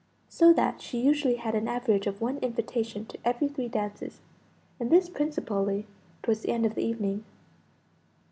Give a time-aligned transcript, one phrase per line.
[0.29, 4.19] So that she usually had an average of one invitation to every three dances;
[4.79, 5.85] and this principally
[6.23, 7.23] towards the end of the evening.